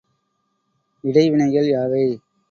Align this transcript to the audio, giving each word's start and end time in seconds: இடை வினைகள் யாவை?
இடை 1.03 1.25
வினைகள் 1.29 1.67
யாவை? 1.67 2.05